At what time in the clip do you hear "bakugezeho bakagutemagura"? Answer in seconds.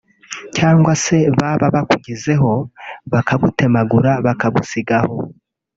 1.75-4.11